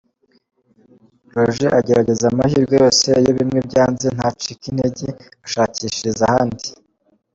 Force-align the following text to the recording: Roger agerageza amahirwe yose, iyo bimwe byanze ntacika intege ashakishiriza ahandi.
Roger 1.35 1.71
agerageza 1.79 2.25
amahirwe 2.31 2.73
yose, 2.83 3.07
iyo 3.21 3.31
bimwe 3.39 3.59
byanze 3.67 4.07
ntacika 4.15 4.63
intege 4.71 5.07
ashakishiriza 5.45 6.23
ahandi. 6.29 6.67